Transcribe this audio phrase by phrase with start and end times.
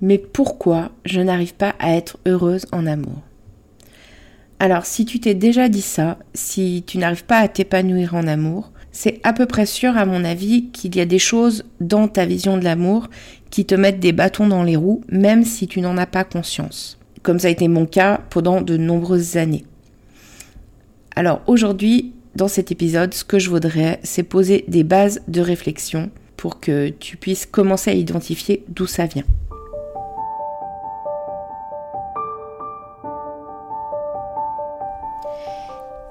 [0.00, 3.22] Mais pourquoi je n'arrive pas à être heureuse en amour?
[4.58, 8.72] Alors si tu t'es déjà dit ça, si tu n'arrives pas à t'épanouir en amour,
[8.90, 12.24] c'est à peu près sûr à mon avis qu'il y a des choses dans ta
[12.24, 13.08] vision de l'amour
[13.50, 16.98] qui te mettent des bâtons dans les roues, même si tu n'en as pas conscience.
[17.22, 19.66] Comme ça a été mon cas pendant de nombreuses années.
[21.14, 26.10] Alors aujourd'hui, dans cet épisode, ce que je voudrais, c'est poser des bases de réflexion
[26.36, 29.24] pour que tu puisses commencer à identifier d'où ça vient.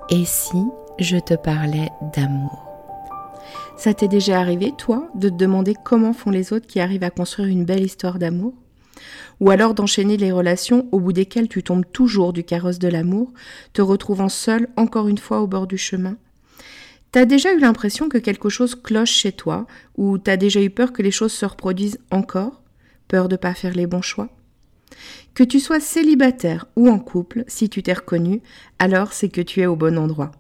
[0.10, 0.64] Et si
[1.00, 2.64] je te parlais d'amour?
[3.76, 7.10] Ça t'est déjà arrivé, toi, de te demander comment font les autres qui arrivent à
[7.10, 8.54] construire une belle histoire d'amour?
[9.40, 13.34] Ou alors d'enchaîner les relations au bout desquelles tu tombes toujours du carrosse de l'amour,
[13.74, 16.18] te retrouvant seul encore une fois au bord du chemin?
[17.12, 19.66] T'as déjà eu l'impression que quelque chose cloche chez toi,
[19.98, 22.62] ou t'as déjà eu peur que les choses se reproduisent encore
[23.08, 24.30] Peur de pas faire les bons choix?
[25.36, 28.42] Que tu sois célibataire ou en couple, si tu t'es reconnu,
[28.80, 30.32] alors c'est que tu es au bon endroit.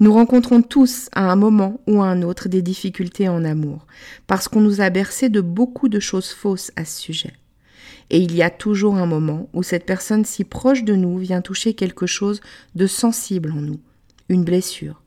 [0.00, 3.86] Nous rencontrons tous à un moment ou à un autre des difficultés en amour,
[4.26, 7.34] parce qu'on nous a bercé de beaucoup de choses fausses à ce sujet.
[8.08, 11.42] Et il y a toujours un moment où cette personne si proche de nous vient
[11.42, 12.40] toucher quelque chose
[12.74, 13.80] de sensible en nous,
[14.30, 15.01] une blessure,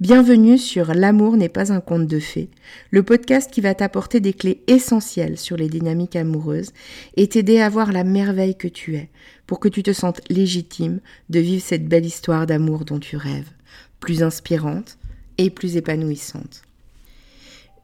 [0.00, 2.48] Bienvenue sur L'amour n'est pas un conte de fées,
[2.90, 6.72] le podcast qui va t'apporter des clés essentielles sur les dynamiques amoureuses
[7.18, 9.10] et t'aider à voir la merveille que tu es
[9.46, 13.50] pour que tu te sentes légitime de vivre cette belle histoire d'amour dont tu rêves,
[14.00, 14.96] plus inspirante
[15.36, 16.62] et plus épanouissante.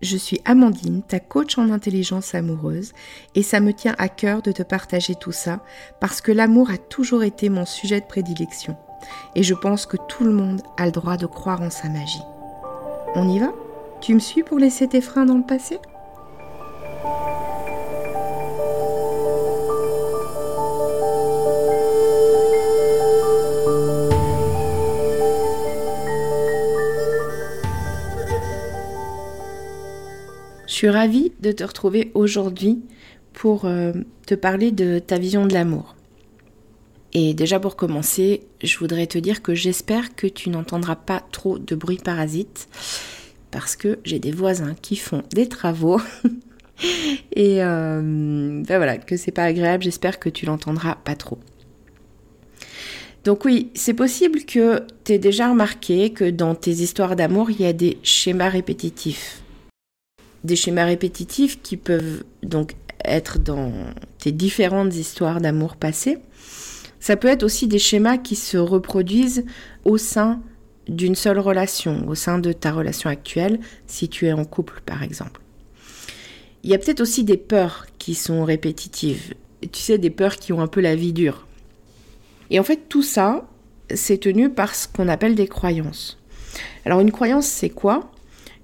[0.01, 2.93] Je suis Amandine, ta coach en intelligence amoureuse,
[3.35, 5.63] et ça me tient à cœur de te partager tout ça
[6.01, 8.75] parce que l'amour a toujours été mon sujet de prédilection
[9.35, 12.23] et je pense que tout le monde a le droit de croire en sa magie.
[13.15, 13.53] On y va?
[14.01, 15.79] Tu me suis pour laisser tes freins dans le passé?
[30.67, 32.85] Je suis ravie de te retrouver aujourd'hui
[33.33, 33.93] pour euh,
[34.27, 35.96] te parler de ta vision de l'amour.
[37.13, 41.59] Et déjà pour commencer, je voudrais te dire que j'espère que tu n'entendras pas trop
[41.59, 42.69] de bruit parasite
[43.51, 46.01] parce que j'ai des voisins qui font des travaux.
[47.33, 51.39] et euh, ben voilà, que c'est pas agréable, j'espère que tu l'entendras pas trop.
[53.25, 57.61] Donc oui, c'est possible que tu aies déjà remarqué que dans tes histoires d'amour, il
[57.61, 59.43] y a des schémas répétitifs.
[60.45, 62.75] Des schémas répétitifs qui peuvent donc
[63.05, 63.73] être dans
[64.19, 66.19] tes différentes histoires d'amour passées
[67.07, 69.45] ça peut être aussi des schémas qui se reproduisent
[69.85, 70.41] au sein
[70.89, 75.05] d'une seule relation, au sein de ta relation actuelle, si tu es en couple par
[75.05, 75.41] exemple.
[76.65, 79.35] Il y a peut-être aussi des peurs qui sont répétitives.
[79.71, 81.47] Tu sais, des peurs qui ont un peu la vie dure.
[82.51, 83.49] Et en fait, tout ça,
[83.95, 86.19] c'est tenu par ce qu'on appelle des croyances.
[86.85, 88.11] Alors une croyance, c'est quoi?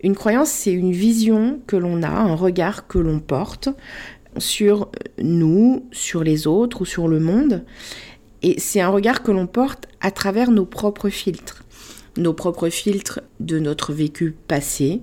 [0.02, 3.68] Une croyance, c'est une vision que l'on a, un regard que l'on porte
[4.38, 7.64] sur nous, sur les autres ou sur le monde.
[8.42, 11.64] Et c'est un regard que l'on porte à travers nos propres filtres.
[12.16, 15.00] Nos propres filtres de notre vécu passé,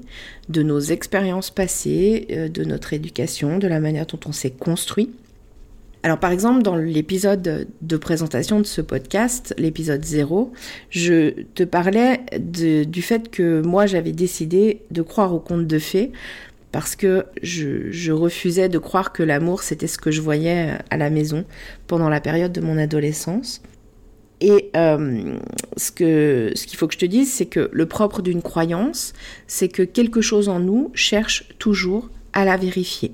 [0.50, 5.10] de nos expériences passées, euh, de notre éducation, de la manière dont on s'est construit.
[6.02, 10.54] Alors par exemple, dans l'épisode de présentation de ce podcast, l'épisode 0,
[10.90, 16.14] je te parlais du fait que moi j'avais décidé de croire au conte de fées
[16.72, 21.10] parce que je, refusais de croire que l'amour c'était ce que je voyais à la
[21.10, 21.46] maison
[21.88, 23.62] pendant la période de mon adolescence.
[24.42, 25.38] Et euh,
[25.76, 29.14] ce qu'il faut que je te dise, c'est que le propre d'une croyance,
[29.48, 33.14] c'est que quelque chose en nous cherche toujours à la vérifier.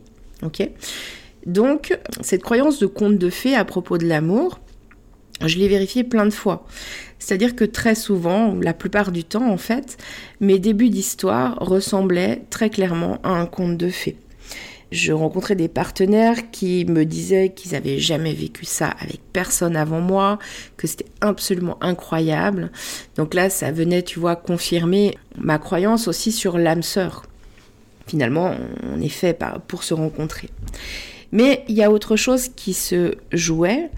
[1.45, 4.59] Donc cette croyance de conte de fées à propos de l'amour,
[5.43, 6.65] je l'ai vérifiée plein de fois.
[7.25, 9.97] C'est-à-dire que très souvent, la plupart du temps en fait,
[10.41, 14.17] mes débuts d'histoire ressemblaient très clairement à un conte de fées.
[14.91, 20.01] Je rencontrais des partenaires qui me disaient qu'ils n'avaient jamais vécu ça avec personne avant
[20.01, 20.37] moi,
[20.77, 22.71] que c'était absolument incroyable.
[23.15, 27.23] Donc là, ça venait, tu vois, confirmer ma croyance aussi sur l'âme sœur.
[28.05, 28.53] Finalement,
[28.83, 29.35] on est fait
[29.67, 30.49] pour se rencontrer.
[31.31, 33.89] Mais il y a autre chose qui se jouait,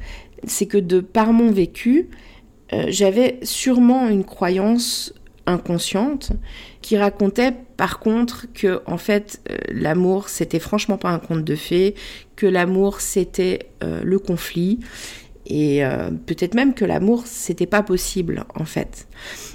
[0.47, 2.07] c'est que de par mon vécu,
[2.73, 5.13] euh, j'avais sûrement une croyance
[5.45, 6.33] inconsciente
[6.81, 11.55] qui racontait par contre que en fait euh, l'amour c'était franchement pas un conte de
[11.55, 11.95] fées,
[12.35, 14.79] que l'amour c'était euh, le conflit
[15.49, 15.81] et
[16.25, 19.07] peut-être même que l'amour c'était pas possible en fait.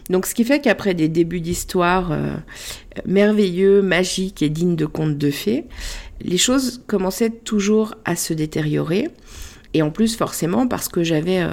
[0.08, 2.17] Donc ce qui fait qu'après des débuts d'histoire
[3.05, 5.67] merveilleux, magiques et dignes de contes de fées,
[6.23, 9.11] les choses commençaient toujours à se détériorer.
[9.75, 11.47] Et en plus, forcément, parce que j'avais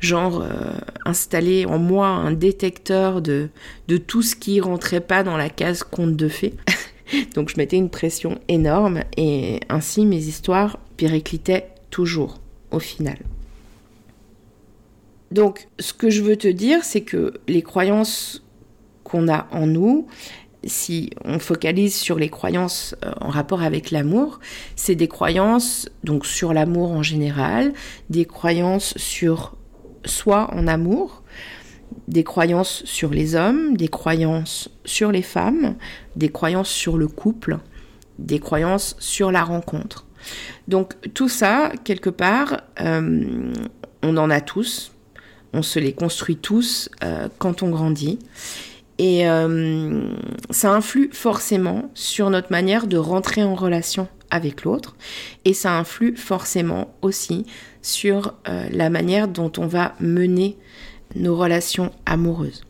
[0.00, 0.72] genre euh,
[1.04, 3.50] installé en moi un détecteur de,
[3.88, 6.54] de tout ce qui rentrait pas dans la case conte de fées.
[7.34, 13.18] Donc je mettais une pression énorme et ainsi mes histoires périclitaient toujours au final.
[15.30, 18.42] Donc ce que je veux te dire, c'est que les croyances
[19.04, 20.08] qu'on a en nous,
[20.64, 24.40] si on focalise sur les croyances euh, en rapport avec l'amour,
[24.76, 27.72] c'est des croyances donc sur l'amour en général,
[28.10, 29.56] des croyances sur
[30.04, 31.22] soi en amour,
[32.08, 35.76] des croyances sur les hommes, des croyances sur les femmes,
[36.16, 37.58] des croyances sur le couple,
[38.18, 40.06] des croyances sur la rencontre.
[40.68, 43.52] Donc tout ça, quelque part, euh,
[44.02, 44.92] on en a tous,
[45.52, 48.18] on se les construit tous euh, quand on grandit.
[48.98, 50.12] Et euh,
[50.50, 54.96] ça influe forcément sur notre manière de rentrer en relation avec l'autre.
[55.44, 57.46] Et ça influe forcément aussi
[57.82, 60.56] sur euh, la manière dont on va mener
[61.16, 62.62] nos relations amoureuses.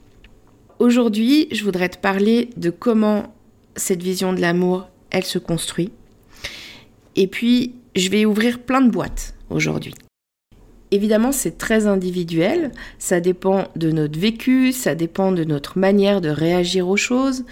[0.78, 3.34] Aujourd'hui, je voudrais te parler de comment
[3.76, 5.90] cette vision de l'amour, elle se construit.
[7.16, 9.94] Et puis, je vais ouvrir plein de boîtes aujourd'hui.
[10.92, 16.28] Évidemment, c'est très individuel, ça dépend de notre vécu, ça dépend de notre manière de
[16.28, 17.44] réagir aux choses,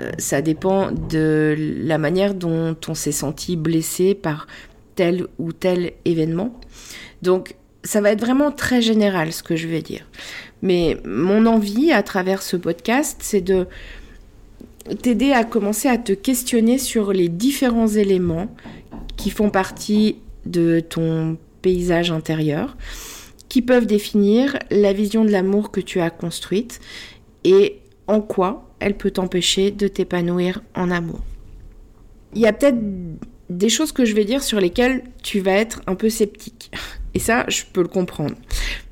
[0.00, 4.46] euh, ça dépend de la manière dont on s'est senti blessé par
[4.94, 6.58] tel ou tel événement.
[7.22, 10.06] Donc, ça va être vraiment très général ce que je vais dire.
[10.62, 13.66] Mais mon envie à travers ce podcast, c'est de
[15.02, 18.48] t'aider à commencer à te questionner sur les différents éléments
[19.16, 21.36] qui font partie de ton
[21.66, 22.76] paysage intérieur,
[23.48, 26.78] qui peuvent définir la vision de l'amour que tu as construite
[27.42, 31.24] et en quoi elle peut t'empêcher de t'épanouir en amour.
[32.36, 32.78] Il y a peut-être
[33.50, 36.70] des choses que je vais dire sur lesquelles tu vas être un peu sceptique.
[37.14, 38.36] Et ça, je peux le comprendre.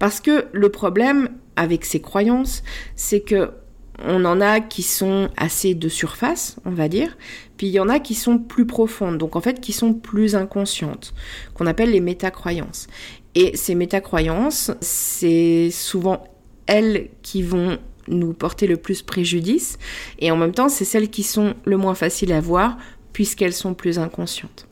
[0.00, 2.64] Parce que le problème avec ces croyances,
[2.96, 3.52] c'est que
[4.02, 7.16] on en a qui sont assez de surface, on va dire,
[7.56, 10.34] puis il y en a qui sont plus profondes, donc en fait qui sont plus
[10.34, 11.14] inconscientes,
[11.54, 12.88] qu'on appelle les métacroyances.
[13.34, 16.24] Et ces métacroyances, c'est souvent
[16.66, 19.78] elles qui vont nous porter le plus préjudice,
[20.18, 22.76] et en même temps c'est celles qui sont le moins faciles à voir,
[23.12, 24.66] puisqu'elles sont plus inconscientes.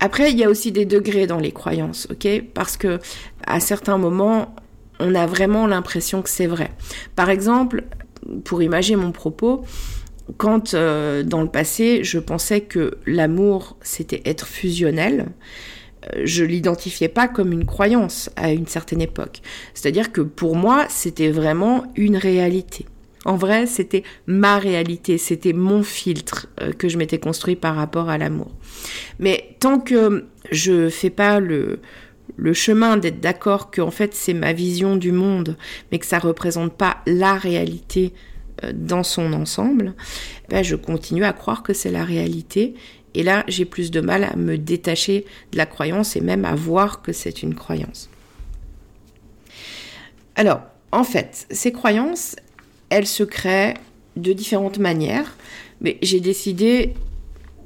[0.00, 2.44] Après, il y a aussi des degrés dans les croyances, ok?
[2.54, 3.00] Parce que
[3.44, 4.54] à certains moments,
[5.00, 6.70] on a vraiment l'impression que c'est vrai.
[7.16, 7.84] Par exemple,
[8.44, 9.64] pour imaginer mon propos,
[10.36, 15.28] quand euh, dans le passé je pensais que l'amour c'était être fusionnel,
[16.14, 19.40] euh, je l'identifiais pas comme une croyance à une certaine époque.
[19.74, 22.86] C'est-à-dire que pour moi c'était vraiment une réalité.
[23.24, 28.08] En vrai, c'était ma réalité, c'était mon filtre euh, que je m'étais construit par rapport
[28.08, 28.52] à l'amour.
[29.18, 31.80] Mais tant que je fais pas le,
[32.36, 35.56] le chemin d'être d'accord que en fait c'est ma vision du monde,
[35.90, 38.12] mais que ça représente pas la réalité
[38.64, 39.94] euh, dans son ensemble,
[40.48, 42.74] ben je continue à croire que c'est la réalité.
[43.14, 46.54] Et là, j'ai plus de mal à me détacher de la croyance et même à
[46.54, 48.10] voir que c'est une croyance.
[50.36, 50.60] Alors,
[50.92, 52.36] en fait, ces croyances,
[52.90, 53.74] elles se créent
[54.16, 55.36] de différentes manières,
[55.80, 56.94] mais j'ai décidé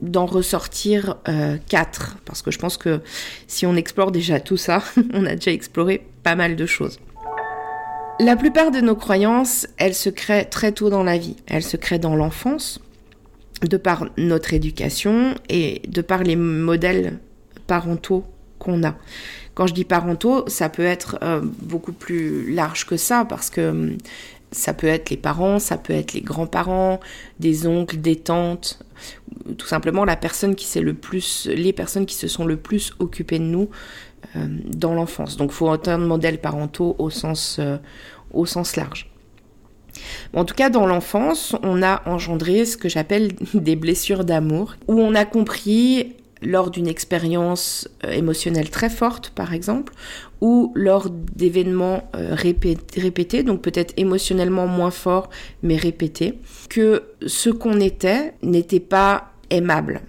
[0.03, 3.01] d'en ressortir euh, quatre, parce que je pense que
[3.47, 4.83] si on explore déjà tout ça,
[5.15, 6.99] on a déjà exploré pas mal de choses.
[8.21, 11.37] La plupart de nos croyances, elles se créent très tôt dans la vie.
[11.47, 12.81] Elles se créent dans l'enfance,
[13.63, 17.19] de par notre éducation et de par les modèles
[17.67, 18.25] parentaux
[18.59, 18.97] qu'on a.
[19.55, 23.71] Quand je dis parentaux, ça peut être euh, beaucoup plus large que ça parce que
[23.71, 23.99] hum,
[24.53, 27.01] ça peut être les parents, ça peut être les grands-parents,
[27.41, 28.79] des oncles, des tantes,
[29.59, 33.39] tout simplement la personne qui le plus, les personnes qui se sont le plus occupées
[33.39, 33.69] de nous
[34.37, 35.37] euh, dans l'enfance.
[35.37, 37.79] Donc, faut entendre modèles parentaux au sens, euh,
[38.33, 39.11] au sens large.
[40.35, 45.01] En tout cas, dans l'enfance, on a engendré ce que j'appelle des blessures d'amour, où
[45.01, 49.93] on a compris lors d'une expérience euh, émotionnelle très forte, par exemple,
[50.41, 55.31] ou lors d'événements euh, répétés, donc peut-être émotionnellement moins forts,
[55.63, 56.35] mais répétés,
[56.69, 60.03] que ce qu'on était n'était pas aimable.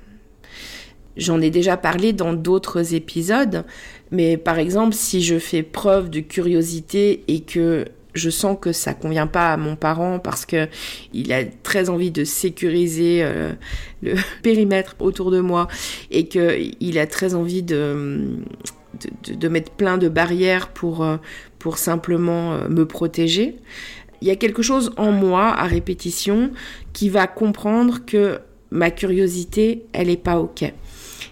[1.16, 3.66] J'en ai déjà parlé dans d'autres épisodes,
[4.12, 8.94] mais par exemple, si je fais preuve de curiosité et que je sens que ça
[8.94, 10.68] convient pas à mon parent parce que
[11.14, 13.54] il a très envie de sécuriser euh,
[14.02, 15.68] le périmètre autour de moi
[16.12, 18.40] et que il a très envie de,
[19.28, 21.18] de, mettre plein de barrières pour, euh,
[21.60, 23.56] pour simplement euh, me protéger.
[24.22, 26.52] Il y a quelque chose en moi à répétition
[26.94, 28.40] qui va comprendre que
[28.72, 30.64] ma curiosité, elle n'est pas OK.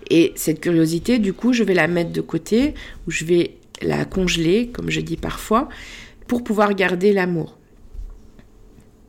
[0.09, 2.73] Et cette curiosité, du coup, je vais la mettre de côté
[3.07, 5.69] ou je vais la congeler, comme je dis parfois,
[6.31, 7.57] pour pouvoir garder l'amour.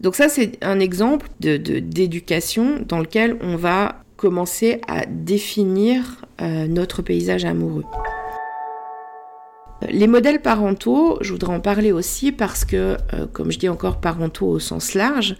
[0.01, 6.67] Donc ça, c'est un exemple d'éducation de, dans lequel on va commencer à définir euh,
[6.67, 7.85] notre paysage amoureux.
[9.89, 14.01] Les modèles parentaux, je voudrais en parler aussi parce que, euh, comme je dis encore
[14.01, 15.37] parentaux au sens large,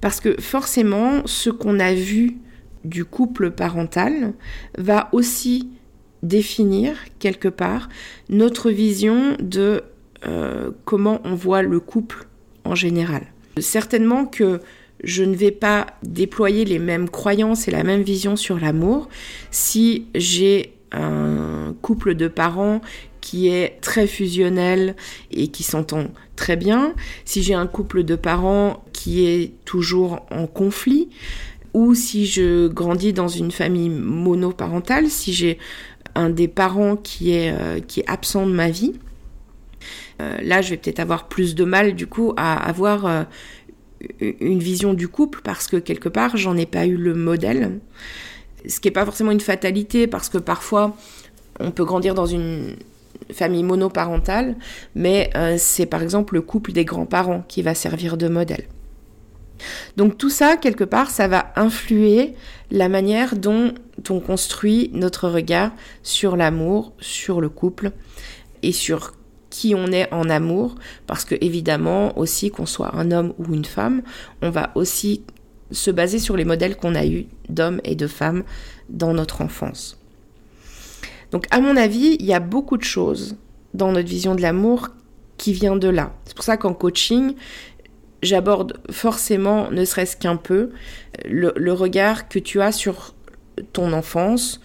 [0.00, 2.38] parce que forcément, ce qu'on a vu
[2.84, 4.32] du couple parental
[4.76, 5.68] va aussi
[6.24, 7.88] définir quelque part
[8.28, 9.84] notre vision de
[10.26, 12.26] euh, comment on voit le couple
[12.64, 13.22] en général.
[13.58, 14.60] Certainement que
[15.02, 19.08] je ne vais pas déployer les mêmes croyances et la même vision sur l'amour
[19.50, 22.80] si j'ai un couple de parents
[23.20, 24.96] qui est très fusionnel
[25.30, 30.46] et qui s'entend très bien, si j'ai un couple de parents qui est toujours en
[30.46, 31.08] conflit,
[31.74, 35.58] ou si je grandis dans une famille monoparentale, si j'ai
[36.14, 38.94] un des parents qui est, euh, qui est absent de ma vie,
[40.42, 43.22] là je vais peut-être avoir plus de mal du coup à avoir euh,
[44.20, 47.80] une vision du couple parce que quelque part j'en ai pas eu le modèle.
[48.66, 50.96] Ce qui n'est pas forcément une fatalité parce que parfois
[51.58, 52.76] on peut grandir dans une
[53.32, 54.56] famille monoparentale,
[54.94, 58.64] mais c'est par exemple le couple des grands-parents qui va servir de modèle.
[59.96, 62.34] Donc tout ça, quelque part, ça va influer
[62.70, 63.74] la manière dont
[64.08, 65.72] on construit notre regard
[66.02, 67.92] sur l'amour, sur le couple
[68.62, 69.12] et sur
[69.60, 70.76] qui on est en amour,
[71.06, 74.00] parce que évidemment aussi qu'on soit un homme ou une femme,
[74.40, 75.22] on va aussi
[75.70, 78.42] se baser sur les modèles qu'on a eus d'hommes et de femmes
[78.88, 79.98] dans notre enfance.
[81.30, 83.36] Donc à mon avis, il y a beaucoup de choses
[83.74, 84.88] dans notre vision de l'amour
[85.36, 86.14] qui vient de là.
[86.24, 87.34] C'est pour ça qu'en coaching,
[88.22, 90.70] j'aborde forcément, ne serait-ce qu'un peu,
[91.26, 93.14] le, regard que tu as sur
[93.74, 94.62] ton enfance,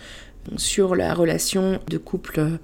[0.57, 2.59] sur la relation de couple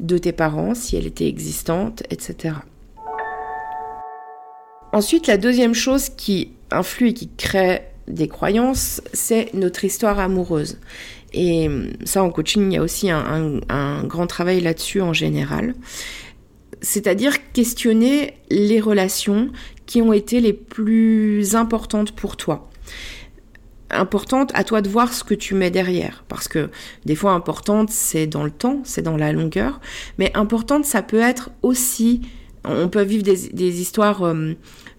[0.00, 2.56] de tes parents, si elle était existante, etc.
[4.92, 10.78] Ensuite, la deuxième chose qui influe et qui crée des croyances, c'est notre histoire amoureuse.
[11.32, 11.70] Et
[12.04, 15.74] ça, en coaching, il y a aussi un, un grand travail là-dessus en général.
[16.82, 19.50] C'est-à-dire questionner les relations
[19.86, 22.68] qui ont été les plus importantes pour toi
[23.92, 26.24] importante, à toi de voir ce que tu mets derrière.
[26.28, 26.70] Parce que
[27.04, 29.80] des fois, importante, c'est dans le temps, c'est dans la longueur.
[30.18, 32.22] Mais importante, ça peut être aussi.
[32.64, 34.54] On peut vivre des, histoires euh,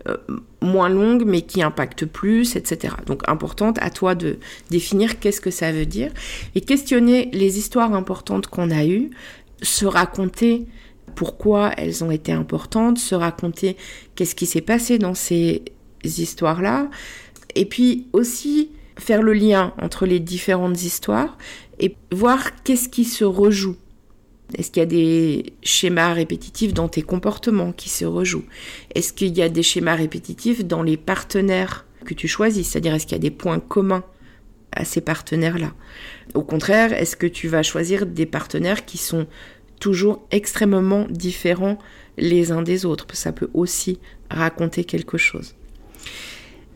[0.08, 0.18] euh,
[0.62, 2.96] moins longues, mais qui impactent plus, etc.
[3.06, 4.38] Donc, importante, à toi de
[4.70, 6.12] définir qu'est-ce que ça veut dire.
[6.56, 9.12] Et questionner les histoires importantes qu'on a eues,
[9.62, 10.68] se raconter
[11.16, 13.78] pourquoi elles ont été importantes, se raconter
[14.16, 15.64] qu'est-ce qui s'est passé dans ces
[16.04, 16.90] histoires-là,
[17.56, 21.38] et puis aussi faire le lien entre les différentes histoires
[21.80, 23.76] et voir qu'est-ce qui se rejoue.
[24.56, 28.46] Est-ce qu'il y a des schémas répétitifs dans tes comportements qui se rejouent?
[28.94, 32.70] Est-ce qu'il y a des schémas répétitifs dans les partenaires que tu choisis?
[32.70, 34.04] C'est-à-dire, est-ce qu'il y a des points communs
[34.72, 35.74] à ces partenaires-là?
[36.36, 39.26] Au contraire, est-ce que tu vas choisir des partenaires qui sont
[39.80, 41.80] toujours extrêmement différents
[42.18, 43.08] les uns des autres?
[43.14, 45.56] Ça peut aussi raconter quelque chose.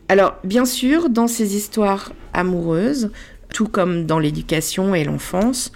[0.08, 3.10] Alors, bien sûr, dans ces histoires amoureuses,
[3.52, 5.72] tout comme dans l'éducation et l'enfance,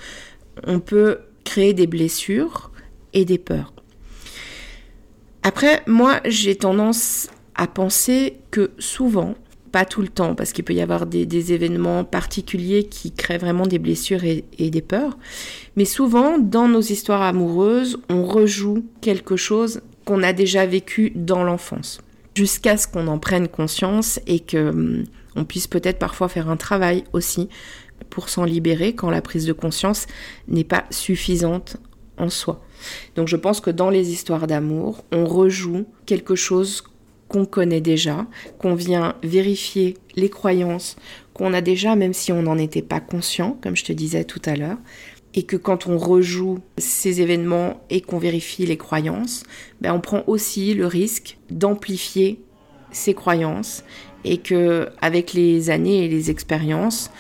[0.66, 2.70] on peut créer des blessures
[3.12, 3.72] et des peurs.
[5.42, 9.34] Après, moi, j'ai tendance à penser que souvent,
[9.72, 13.66] pas tout le temps, parce qu'il peut y avoir des, événements particuliers qui créent vraiment
[13.66, 15.18] des blessures et, des peurs.
[15.76, 21.42] Mais souvent, dans nos histoires amoureuses, on rejoue quelque chose qu'on a déjà vécu dans
[21.42, 22.00] l'enfance,
[22.34, 25.04] jusqu'à ce qu'on en prenne conscience et que hum,
[25.36, 27.48] on puisse peut-être parfois faire un travail aussi
[28.10, 30.06] pour s'en libérer quand la prise de conscience
[30.48, 31.76] n'est pas suffisante
[32.18, 32.62] en soi.
[33.16, 36.84] Donc je pense que dans les histoires d'amour, on rejoue quelque chose
[37.28, 38.26] qu'on connaît déjà,
[38.58, 40.96] qu'on vient vérifier les croyances
[41.32, 44.42] qu'on a déjà, même si on n'en était pas conscient, comme je te disais tout
[44.44, 44.76] à l'heure,
[45.34, 49.44] et que quand on rejoue ces événements et qu'on vérifie les croyances,
[49.80, 52.40] ben on prend aussi le risque d'amplifier
[52.90, 53.84] ces croyances
[54.24, 57.10] et que avec les années et les expériences,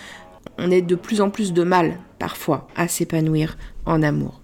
[0.58, 4.40] on ait de plus en plus de mal parfois à s'épanouir en amour.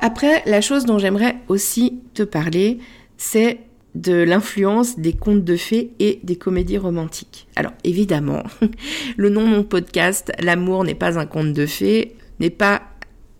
[0.00, 2.78] Après, la chose dont j'aimerais aussi te parler,
[3.16, 3.60] c'est
[3.94, 7.46] de l'influence des contes de fées et des comédies romantiques.
[7.56, 8.42] Alors évidemment,
[9.16, 12.82] le nom de mon podcast, L'amour n'est pas un conte de fées, n'est pas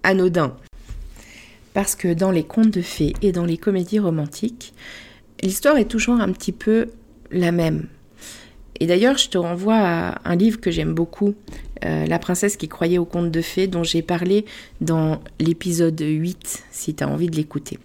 [0.02, 0.56] anodin.
[1.72, 4.74] Parce que dans les contes de fées et dans les comédies romantiques,
[5.42, 6.90] l'histoire est toujours un petit peu
[7.30, 7.88] la même.
[8.80, 11.34] Et d'ailleurs, je te renvoie à un livre que j'aime beaucoup,
[11.84, 14.44] euh, La princesse qui croyait au conte de fées, dont j'ai parlé
[14.80, 17.78] dans l'épisode 8, si tu as envie de l'écouter.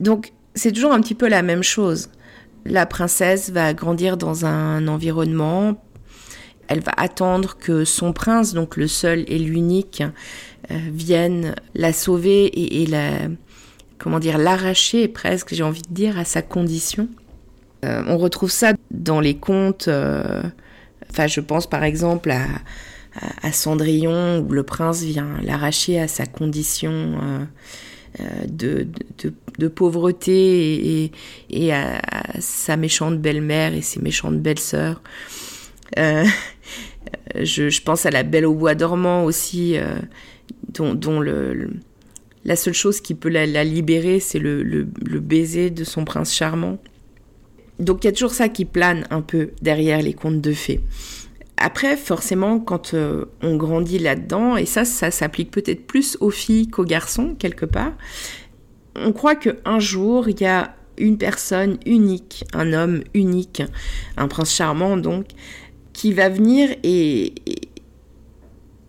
[0.00, 2.10] Donc, c'est toujours un petit peu la même chose.
[2.64, 5.82] La princesse va grandir dans un environnement,
[6.68, 10.02] elle va attendre que son prince, donc le seul et l'unique,
[10.70, 12.46] euh, vienne la sauver
[12.82, 13.12] et, la,
[13.96, 17.08] comment dire, l'arracher presque, j'ai envie de dire, à sa condition.
[17.84, 19.88] Euh, on retrouve ça dans les contes.
[19.88, 20.42] Euh,
[21.10, 22.46] enfin, je pense par exemple à,
[23.50, 27.18] Cendrillon où le prince vient l'arracher à sa condition
[28.46, 28.86] de,
[29.74, 31.12] pauvreté et,
[31.50, 32.00] et à,
[32.38, 35.02] sa méchante belle-mère et ses méchantes belles-sœurs.
[37.34, 39.76] Je, pense à la Belle au bois dormant aussi,
[40.72, 41.70] dont, le,
[42.44, 46.78] la seule chose qui peut la, libérer, c'est le, le, baiser de son prince charmant.
[47.78, 50.80] Donc il y a toujours ça qui plane un peu derrière les contes de fées.
[51.60, 56.68] Après, forcément, quand euh, on grandit là-dedans, et ça, ça s'applique peut-être plus aux filles
[56.68, 57.92] qu'aux garçons, quelque part,
[58.94, 63.62] on croit qu'un jour, il y a une personne unique, un homme unique,
[64.16, 65.26] un prince charmant donc,
[65.98, 67.34] qui va venir et,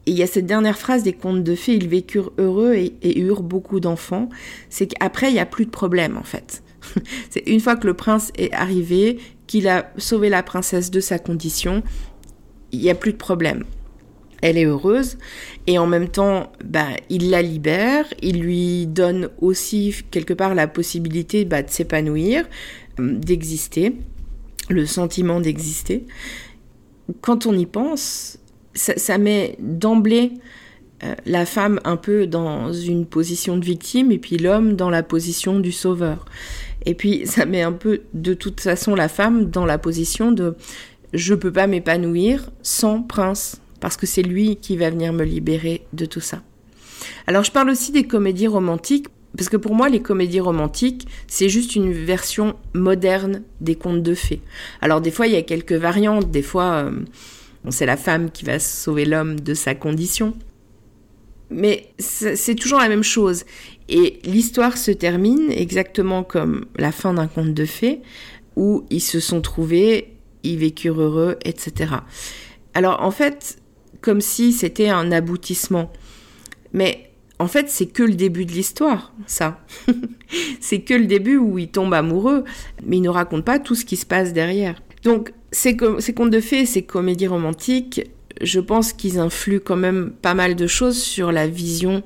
[0.05, 3.41] il y a cette dernière phrase des contes de fées, ils vécurent heureux et, eurent
[3.41, 4.29] beaucoup d'enfants.
[4.69, 6.61] C'est qu'après, il n'y a plus de problème en fait.
[7.31, 11.17] c'est une fois que le prince est arrivé, qu'il a sauvé la princesse de sa
[11.17, 11.81] condition,
[12.71, 13.63] il n'y a plus de problème.
[14.43, 15.17] Elle est heureuse
[15.65, 20.67] et en même temps, bah, il la libère, il lui donne aussi quelque part la
[20.67, 22.47] possibilité bah, de s'épanouir,
[22.99, 23.95] euh, d'exister,
[24.69, 26.05] le sentiment d'exister.
[27.21, 28.37] Quand on y pense,
[28.73, 30.33] ça, met d'emblée
[31.03, 35.03] euh, la femme un peu dans une position de victime et puis l'homme dans la
[35.03, 36.25] position du sauveur.
[36.85, 40.55] Et puis ça met un peu de toute façon la femme dans la position de
[41.13, 45.85] je peux pas m'épanouir sans prince parce que c'est lui qui va venir me libérer
[45.93, 46.41] de tout ça.
[47.27, 51.49] Alors je parle aussi des comédies romantiques parce que pour moi les comédies romantiques c'est
[51.49, 54.41] juste une version moderne des contes de fées.
[54.81, 56.91] Alors des fois il y a quelques variantes, des fois euh,
[57.69, 60.33] c'est la femme qui va sauver l'homme de sa condition.
[61.51, 63.43] Mais c'est toujours la même chose.
[63.87, 68.01] Et l'histoire se termine exactement comme la fin d'un conte de fées,
[68.55, 70.13] où ils se sont trouvés,
[70.43, 71.95] ils vécurent heureux, etc.
[72.75, 73.57] Alors en fait,
[74.01, 75.91] comme si c'était un aboutissement.
[76.71, 77.08] Mais
[77.39, 79.59] en fait, c'est que le début de l'histoire, ça.
[80.59, 82.43] c'est que le début où ils tombent amoureux,
[82.85, 84.81] mais ils ne racontent pas tout ce qui se passe derrière.
[85.03, 90.33] Donc, ces, contes de fées, ces comédies romantiques, je pense qu'ils influent quand même pas
[90.33, 92.03] mal de choses sur la vision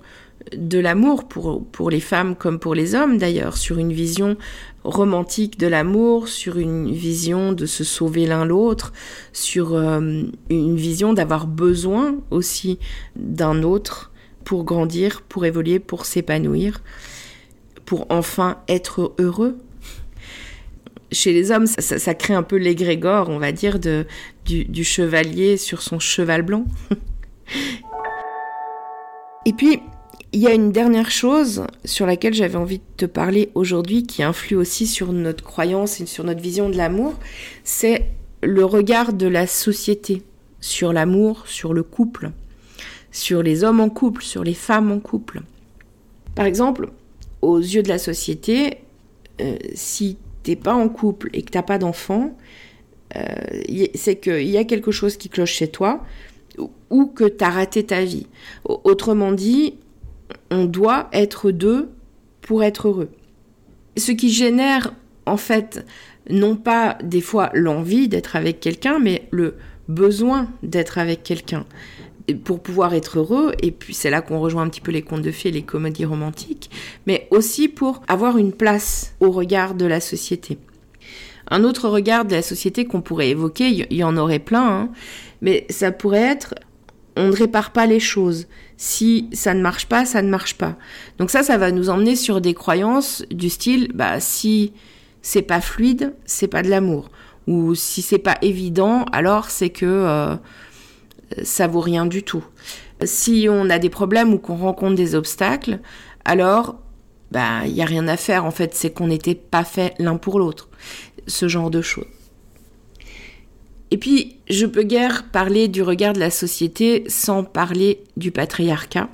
[0.56, 4.38] de l'amour pour, pour les femmes comme pour les hommes d'ailleurs, sur une vision
[4.84, 8.94] romantique de l'amour, sur une vision de se sauver l'un l'autre,
[9.32, 12.78] sur euh, une vision d'avoir besoin aussi
[13.16, 14.12] d'un autre
[14.44, 16.82] pour grandir, pour évoluer, pour s'épanouir,
[17.86, 19.58] pour enfin être heureux
[21.14, 24.06] chez les hommes, ça, crée un peu l'égrégore, on va dire, de,
[24.46, 26.66] du, chevalier sur son cheval blanc.
[29.46, 29.80] Et puis,
[30.32, 34.24] il y a une dernière chose sur laquelle j'avais envie de te parler aujourd'hui, qui
[34.24, 37.14] influe aussi sur notre croyance et sur notre vision de l'amour,
[37.64, 38.08] c'est
[38.42, 40.24] le regard de la société
[40.60, 42.32] sur l'amour, sur le couple,
[43.14, 45.42] sur les hommes en couple, sur les femmes en couple.
[46.36, 46.90] Par exemple,
[47.42, 48.80] aux yeux de la société,
[49.40, 52.36] euh, si t'es pas en couple et que t'as pas d'enfant,
[53.16, 53.22] euh,
[53.94, 56.04] c'est qu'il y a quelque chose qui cloche chez toi
[56.90, 58.28] ou que tu as raté ta vie.
[58.66, 59.76] Autrement dit,
[60.50, 61.90] on doit être deux
[62.42, 63.12] pour être heureux.
[63.96, 64.94] Ce qui génère
[65.28, 65.86] en fait
[66.30, 69.56] non pas des fois l'envie d'être avec quelqu'un, mais le
[69.88, 71.66] besoin d'être avec quelqu'un
[72.44, 75.22] pour pouvoir être heureux, et puis c'est là qu'on rejoint un petit peu les contes
[75.22, 76.70] de fées, les comédies romantiques,
[77.06, 80.58] mais aussi pour avoir une place au regard de la société.
[81.50, 84.90] Un autre regard de la société qu'on pourrait évoquer, il y en aurait plein, hein,
[85.42, 86.56] mais ça pourrait être
[87.16, 88.48] on ne répare pas les choses.
[88.78, 90.76] Si ça ne marche pas, ça ne marche pas.
[91.20, 94.74] Donc ça, ça va nous emmener sur des croyances du style, bah si
[95.22, 97.10] c'est pas fluide, c'est pas de l'amour.
[97.48, 100.36] Ou si c'est pas évident, alors c'est que euh,
[101.44, 102.44] ça vaut rien du tout.
[103.04, 105.80] Si on a des problèmes ou qu'on rencontre des obstacles,
[106.26, 106.76] alors
[107.32, 110.18] bah il y a rien à faire en fait, c'est qu'on n'était pas fait l'un
[110.18, 110.70] pour l'autre.
[111.28, 112.06] Ce genre de choses.
[113.94, 119.08] Et puis, je peux guère parler du regard de la société sans parler du patriarcat.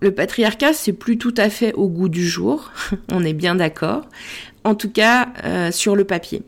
[0.00, 2.70] Le patriarcat, c'est plus tout à fait au goût du jour,
[3.10, 4.02] on est bien d'accord,
[4.64, 6.42] en tout cas euh, sur le papier.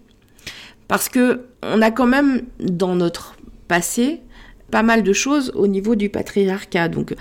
[0.87, 3.37] Parce que on a quand même dans notre
[3.69, 4.21] passé
[4.71, 6.89] pas mal de choses au niveau du patriarcat.
[6.89, 7.15] Donc,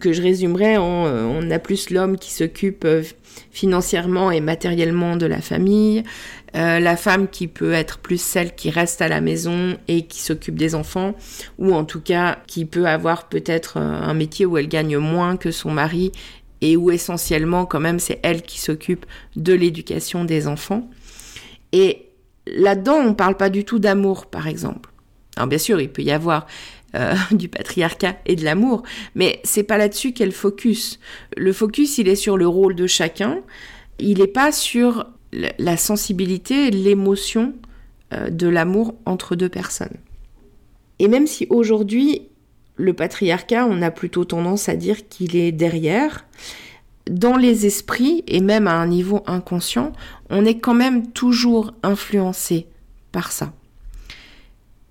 [0.00, 2.84] que je résumerais en on a plus l'homme qui s'occupe
[3.50, 6.02] financièrement et matériellement de la famille,
[6.56, 10.20] euh, la femme qui peut être plus celle qui reste à la maison et qui
[10.20, 11.14] s'occupe des enfants,
[11.58, 15.36] ou en tout cas qui peut avoir peut-être euh, un métier où elle gagne moins
[15.36, 16.12] que son mari
[16.60, 19.04] et où essentiellement quand même c'est elle qui s'occupe
[19.34, 20.88] de l'éducation des enfants.
[21.72, 22.06] Et
[22.46, 24.90] là-dedans, on ne parle pas du tout d'amour, par exemple.
[25.36, 26.46] Alors bien sûr, il peut y avoir
[26.94, 28.82] euh, du patriarcat et de l'amour,
[29.14, 31.00] mais c'est pas là-dessus qu'elle focus.
[31.36, 33.40] Le focus, il est sur le rôle de chacun.
[33.98, 35.06] Il n'est pas sur
[35.58, 37.54] la sensibilité, l'émotion
[38.12, 39.96] euh, de l'amour entre deux personnes.
[40.98, 42.22] Et même si aujourd'hui,
[42.76, 46.24] le patriarcat, on a plutôt tendance à dire qu'il est derrière,
[47.10, 49.92] dans les esprits, et même à un niveau inconscient,
[50.30, 52.66] on est quand même toujours influencé
[53.12, 53.52] par ça.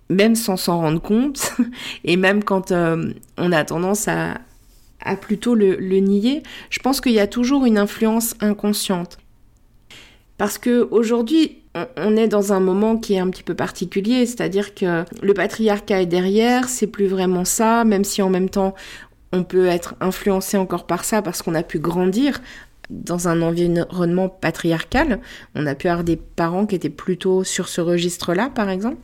[0.09, 1.53] Même sans s'en rendre compte,
[2.03, 4.39] et même quand euh, on a tendance à,
[5.21, 9.17] plutôt le, nier, je pense qu'il y a toujours une influence inconsciente.
[10.37, 11.57] Parce que aujourd'hui,
[11.97, 16.01] on est dans un moment qui est un petit peu particulier, c'est-à-dire que le patriarcat
[16.01, 18.75] est derrière, c'est plus vraiment ça, même si en même temps
[19.33, 22.39] on peut être influencé encore par ça parce qu'on a pu grandir
[22.89, 25.19] dans un environnement patriarcal.
[25.55, 28.97] On a pu avoir des parents qui étaient plutôt sur ce registre-là, par exemple.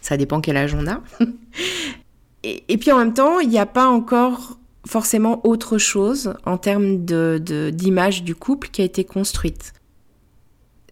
[0.00, 1.02] Ça dépend quel âge on a.
[2.42, 7.04] et, puis en même temps, il n'y a pas encore forcément autre chose en termes
[7.04, 9.72] d'image du couple qui a été construite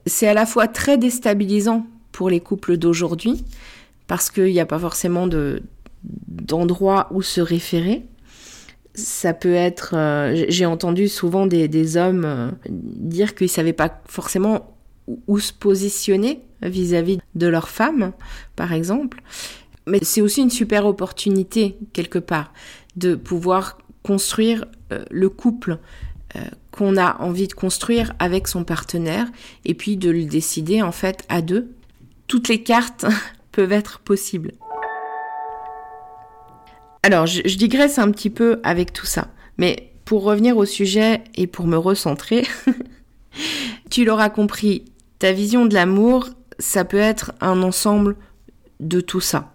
[0.06, 3.44] c'est à la fois très déstabilisant pour les couples d'aujourd'hui,
[4.06, 5.62] parce qu'il n'y a pas forcément de,
[6.04, 8.06] d'endroit où se référer.
[8.94, 14.00] Ça peut être, euh, j'ai entendu souvent des, hommes euh, dire qu'ils ne savaient pas
[14.06, 14.74] forcément
[15.26, 18.12] où, se positionner vis-à-vis de leur femme,
[18.54, 19.22] par exemple.
[19.86, 22.52] Mais c'est aussi une super opportunité, quelque part,
[22.96, 25.78] de pouvoir construire euh, le couple
[26.76, 29.26] qu'on a envie de construire avec son partenaire
[29.64, 31.72] et puis de le décider en fait à deux.
[32.26, 33.06] Toutes les cartes
[33.52, 34.52] peuvent être possibles.
[37.02, 41.46] Alors, je, digresse un petit peu avec tout ça, mais pour revenir au sujet et
[41.46, 42.44] pour me recentrer,
[43.90, 44.84] tu l'auras compris,
[45.20, 48.16] ta vision de l'amour, ça peut être un ensemble
[48.80, 49.52] de tout ça.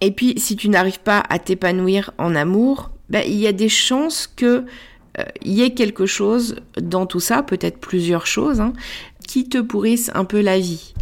[0.00, 3.68] Et puis, si tu n'arrives pas à t'épanouir en amour, ben, il y a des
[3.68, 4.64] chances que
[5.42, 8.72] il y ait quelque chose dans tout ça, peut-être plusieurs choses, hein,
[9.26, 10.94] qui te pourrissent un peu la vie.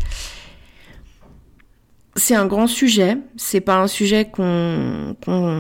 [2.17, 5.15] C'est un grand sujet, c'est pas un sujet qu'on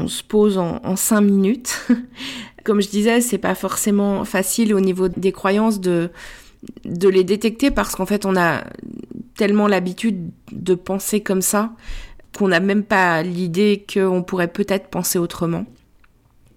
[0.08, 1.86] se pose en, cinq minutes.
[2.64, 6.10] Comme je disais, c'est pas forcément facile au niveau des croyances de,
[6.84, 8.64] de les détecter parce qu'en fait on a
[9.36, 11.72] tellement l'habitude de penser comme ça
[12.36, 15.64] qu'on n'a même pas l'idée qu'on pourrait peut-être penser autrement.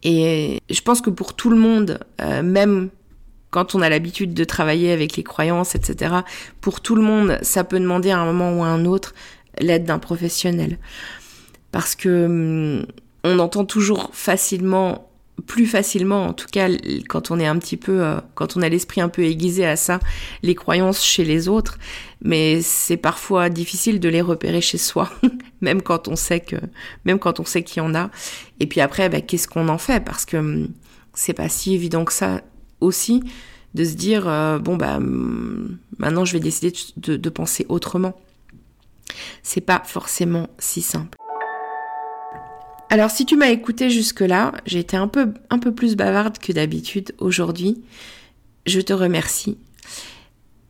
[0.04, 2.90] Et je pense que pour tout le monde, euh, même
[3.50, 6.16] quand on a l'habitude de travailler avec les croyances, etc.,
[6.62, 9.14] pour tout le monde, ça peut demander à un moment ou à un autre
[9.60, 10.78] l'aide d'un professionnel.
[11.72, 12.86] Parce que hum,
[13.24, 15.09] on entend toujours facilement
[15.50, 16.70] plus facilement, en tout cas
[17.10, 19.76] quand on est un petit peu, euh, quand on a l'esprit un peu aiguisé à
[19.76, 20.00] ça,
[20.44, 21.80] les croyances chez les autres,
[22.22, 25.12] mais c'est parfois difficile de les repérer chez soi,
[25.62, 26.56] même quand on sait que,
[27.04, 28.12] même quand on sait qu'il y en a.
[28.60, 30.06] Et puis après, bah, qu'est-ce qu'on en fait?
[30.06, 30.68] Parce que hum,
[31.16, 32.42] c'est pas si évident que ça
[32.80, 33.24] aussi
[33.74, 38.14] de se dire euh, bon bah hum, maintenant je vais décider de, de penser autrement.
[39.42, 41.19] C'est pas forcément si simple.
[42.90, 45.32] Alors si tu m'as écouté jusque-là, j'ai été un peu,
[45.76, 47.84] plus bavarde que d'habitude aujourd'hui.
[48.66, 49.58] Je te remercie.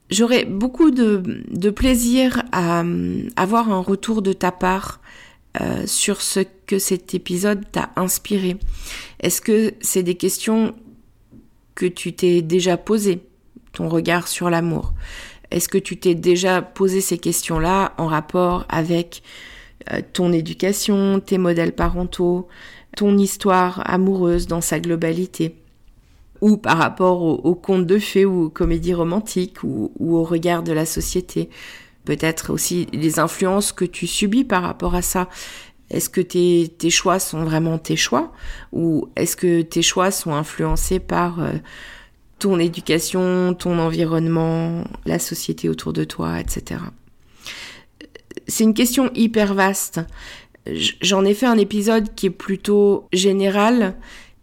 [0.09, 2.83] J'aurais beaucoup de, plaisir à
[3.37, 4.99] avoir un retour de ta part
[5.61, 8.57] euh, sur ce que cet épisode t'a inspiré.
[9.21, 10.75] Est-ce que c'est des questions
[11.73, 13.21] que tu t'es déjà posées,
[13.71, 14.93] ton regard sur l'amour?
[15.51, 19.23] Est-ce que tu t'es déjà posé ces questions-là en rapport avec
[20.13, 22.47] ton éducation, tes modèles parentaux,
[22.95, 25.55] ton histoire amoureuse dans sa globalité,
[26.41, 30.71] ou par rapport aux, contes de fées ou aux comédies romantiques ou, au regard de
[30.71, 31.49] la société.
[32.05, 35.27] Peut-être aussi les influences que tu subis par rapport à ça.
[35.89, 38.31] Est-ce que tes, tes, choix sont vraiment tes choix
[38.71, 41.53] ou est-ce que tes choix sont influencés par euh,
[42.37, 46.77] ton éducation, ton environnement, la société autour de toi, etc
[48.47, 50.01] c'est une question hyper vaste.
[51.01, 53.95] J'en ai fait un épisode qui est plutôt général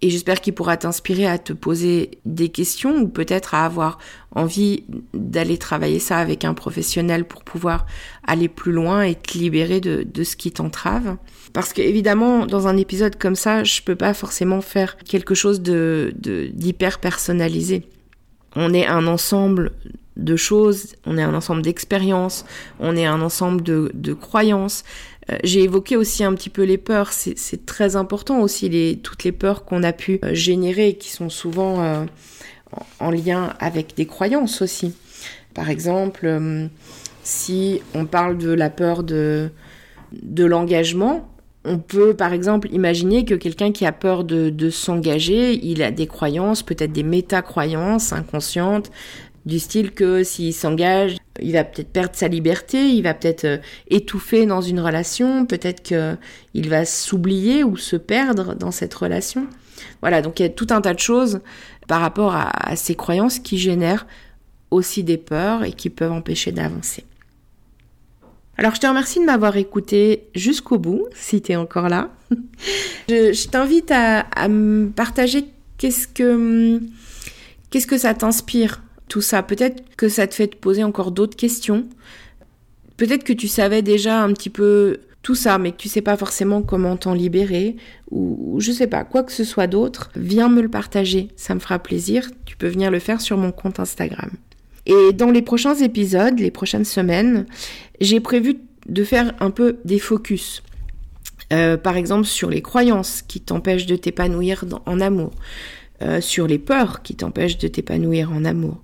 [0.02, 3.98] Et j'espère qu'il pourra t'inspirer à te poser des questions ou peut-être à avoir
[4.34, 7.86] envie d'aller travailler ça avec un professionnel pour pouvoir
[8.26, 11.16] aller plus loin et te libérer de, de ce qui t'entrave.
[11.54, 15.62] Parce que évidemment, dans un épisode comme ça, je peux pas forcément faire quelque chose
[15.62, 17.88] de d'hyper personnalisé.
[18.54, 19.72] On est un ensemble
[20.16, 22.44] de choses, on est un ensemble d'expériences,
[22.80, 24.84] on est un ensemble de, de croyances.
[25.30, 29.24] Euh, j'ai évoqué aussi un petit peu les peurs, c'est très important aussi, les, toutes
[29.24, 32.04] les peurs qu'on a pu euh, générer, qui sont souvent euh,
[33.00, 34.94] en, lien avec des croyances aussi.
[35.54, 36.28] Par exemple,
[37.22, 39.50] si on parle de la peur de,
[40.12, 41.26] de l'engagement,
[41.66, 45.90] on peut par exemple imaginer que quelqu'un qui a peur de, de s'engager, il a
[45.90, 48.90] des croyances, peut-être des méta-croyances inconscientes,
[49.46, 53.58] du style que s'il s'engage, il va peut-être perdre sa liberté, il va peut-être euh,
[53.88, 59.46] étouffer dans une relation, peut-être qu'il va s'oublier ou se perdre dans cette relation.
[60.00, 61.40] Voilà, donc il y a tout un tas de choses
[61.86, 64.06] par rapport à, ces croyances qui génèrent
[64.72, 67.04] aussi des peurs et qui peuvent empêcher d'avancer.
[68.58, 72.10] Alors je te remercie de m'avoir écouté jusqu'au bout, si tu es encore là.
[73.08, 75.44] je, t'invite à, me partager
[75.78, 76.80] qu'est-ce que,
[77.70, 79.42] qu'est-ce que ça t'inspire tout ça.
[79.42, 81.86] Peut-être que ça te fait te poser encore d'autres questions.
[82.96, 86.16] Peut-être que tu savais déjà un petit peu tout ça, mais que tu sais pas
[86.16, 87.74] forcément comment t'en libérer,
[88.12, 91.58] ou, je sais pas, quoi que ce soit d'autre, viens me le partager, ça me
[91.58, 92.30] fera plaisir.
[92.44, 94.30] Tu peux venir le faire sur mon compte Instagram.
[94.86, 97.46] Et dans les prochains épisodes, les prochaines semaines,
[98.00, 100.62] j'ai prévu de faire un peu des focus.
[101.52, 105.30] Euh, par exemple sur les croyances qui t'empêchent de t'épanouir en amour,
[106.02, 108.82] euh, sur les peurs qui t'empêchent de t'épanouir en amour.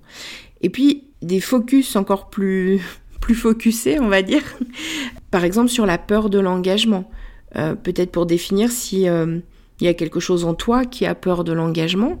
[0.61, 2.81] Et puis des focus encore plus
[3.21, 4.43] plus focusés, on va dire.
[5.31, 7.09] Par exemple sur la peur de l'engagement.
[7.55, 9.39] Euh, peut-être pour définir si euh,
[9.79, 12.17] il y a quelque chose en toi qui a peur de l'engagement,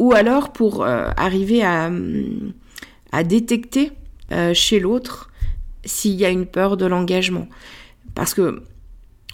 [0.00, 1.90] ou alors pour arriver à,
[3.12, 3.92] à détecter
[4.54, 5.30] chez l'autre
[5.84, 7.46] s'il y a une peur de l'engagement.
[8.14, 8.62] Parce que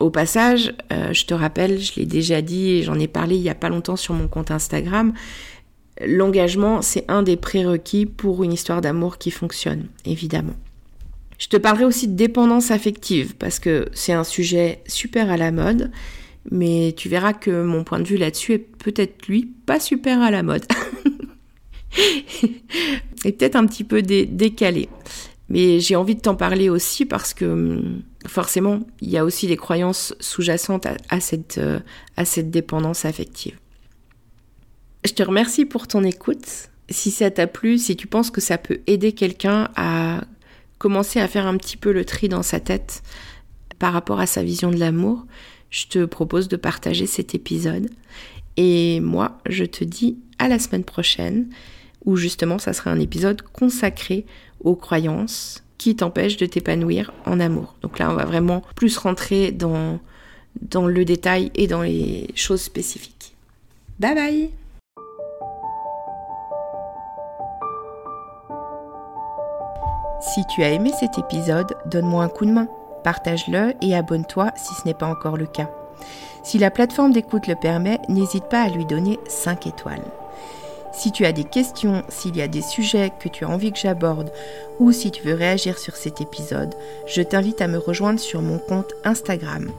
[0.00, 3.42] au passage, euh, je te rappelle, je l'ai déjà dit et j'en ai parlé il
[3.42, 5.14] n'y a pas longtemps sur mon compte Instagram,
[6.04, 10.54] l'engagement, c'est un des prérequis pour une histoire d'amour qui fonctionne, évidemment.
[11.38, 15.50] Je te parlerai aussi de dépendance affective parce que c'est un sujet super à la
[15.52, 15.90] mode,
[16.50, 20.30] mais tu verras que mon point de vue là-dessus est peut-être lui pas super à
[20.30, 20.64] la mode.
[23.24, 24.88] et peut-être un petit peu décalé.
[25.48, 29.46] Mais j'ai envie de t'en parler aussi parce que hum, forcément, il y a aussi
[29.46, 31.80] des croyances sous-jacentes à, cette, euh,
[32.16, 33.58] à cette dépendance affective.
[35.04, 36.70] Je te remercie pour ton écoute.
[36.88, 40.22] Si ça t'a plu, si tu penses que ça peut aider quelqu'un à
[40.78, 43.02] commencer à faire un petit peu le tri dans sa tête
[43.78, 45.24] par rapport à sa vision de l'amour,
[45.70, 47.88] je te propose de partager cet épisode.
[48.56, 51.48] Et moi, je te dis à la semaine prochaine,
[52.04, 54.24] où justement ça sera un épisode consacré
[54.60, 57.74] aux croyances qui t'empêchent de t'épanouir en amour.
[57.82, 59.98] Donc là, on va vraiment plus rentrer dans,
[60.62, 63.34] dans le détail et dans les choses spécifiques.
[63.98, 64.50] Bye bye
[70.34, 72.68] Si tu as aimé cet épisode, donne-moi un coup de main,
[73.04, 75.70] partage-le et abonne-toi si ce n'est pas encore le cas.
[76.42, 80.04] Si la plateforme d'écoute le permet, n'hésite pas à lui donner 5 étoiles.
[80.96, 83.78] Si tu as des questions, s'il y a des sujets que tu as envie que
[83.78, 84.32] j'aborde
[84.80, 86.74] ou si tu veux réagir sur cet épisode,
[87.06, 89.70] je t'invite à me rejoindre sur mon compte Instagram,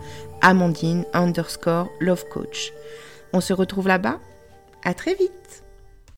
[0.41, 2.71] Amandine underscore Love Coach.
[3.33, 4.19] On se retrouve là-bas
[4.83, 5.66] À très vite